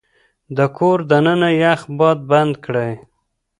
د 0.57 0.59
کور 0.77 0.99
دننه 1.11 1.49
يخ 1.61 1.79
باد 1.97 2.17
بند 2.29 2.53
کړئ. 2.65 2.93